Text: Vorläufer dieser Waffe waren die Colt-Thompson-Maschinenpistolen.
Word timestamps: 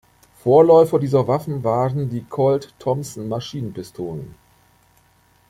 Vorläufer 0.43 0.97
dieser 0.97 1.27
Waffe 1.27 1.63
waren 1.63 2.09
die 2.09 2.23
Colt-Thompson-Maschinenpistolen. 2.23 4.33